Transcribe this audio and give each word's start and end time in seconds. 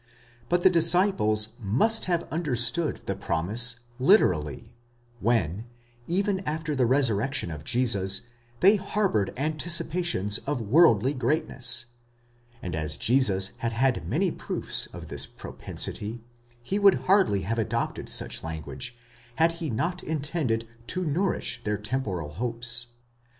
But 0.49 0.63
the 0.63 0.69
disciples 0.71 1.49
must 1.59 2.05
have 2.05 2.27
understood 2.31 3.01
the 3.05 3.15
promise 3.15 3.81
literally, 3.99 4.73
when, 5.19 5.67
even 6.07 6.39
after 6.39 6.73
the 6.73 6.87
resurrection 6.87 7.51
of 7.51 7.63
Jesus, 7.63 8.21
they 8.61 8.77
harboured 8.77 9.31
anticipations 9.37 10.39
of 10.47 10.59
worldly 10.59 11.13
greatness; 11.13 11.85
and 12.63 12.75
as 12.75 12.97
Jesus 12.97 13.51
had 13.57 13.73
had 13.73 14.07
many 14.07 14.31
proofs 14.31 14.87
of 14.87 15.09
this 15.09 15.27
propensity, 15.27 16.23
he 16.63 16.79
would 16.79 16.95
hardly 17.05 17.41
have 17.41 17.59
adopted 17.59 18.09
such 18.09 18.43
lan 18.43 18.63
guage, 18.63 18.95
had 19.35 19.51
he 19.51 19.69
not 19.69 20.01
intended 20.01 20.67
to 20.87 21.05
nourish 21.05 21.63
their 21.63 21.77
temporal 21.77 22.31
hopes. 22.33 22.87